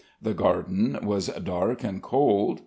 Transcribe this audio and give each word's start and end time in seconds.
The 0.19 0.33
garden 0.33 0.97
was 1.03 1.27
dark 1.27 1.83
and 1.83 2.01
cold. 2.01 2.59